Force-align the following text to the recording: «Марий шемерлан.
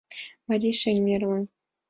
«Марий 0.47 0.77
шемерлан. 0.81 1.45